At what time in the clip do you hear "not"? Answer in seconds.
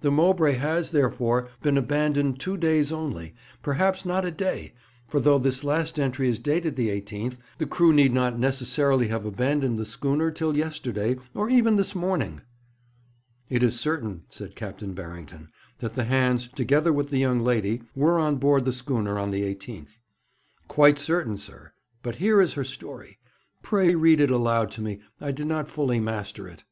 4.06-4.24, 8.14-8.38, 25.48-25.68